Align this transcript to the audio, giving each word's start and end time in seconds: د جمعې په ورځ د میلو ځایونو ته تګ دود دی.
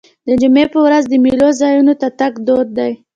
د 0.27 0.29
جمعې 0.41 0.65
په 0.73 0.79
ورځ 0.85 1.03
د 1.07 1.13
میلو 1.23 1.49
ځایونو 1.61 1.93
ته 2.01 2.07
تګ 2.19 2.33
دود 2.47 2.67
دی. 2.77 2.91